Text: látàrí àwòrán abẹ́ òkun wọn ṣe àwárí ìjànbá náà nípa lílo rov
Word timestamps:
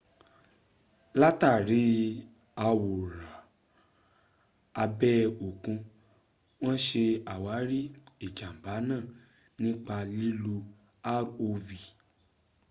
látàrí 1.19 1.81
àwòrán 2.67 3.31
abẹ́ 4.83 5.15
òkun 5.47 5.77
wọn 6.61 6.75
ṣe 6.87 7.03
àwárí 7.33 7.79
ìjànbá 8.25 8.73
náà 8.89 9.03
nípa 9.61 9.97
lílo 10.13 10.53
rov 11.03 11.67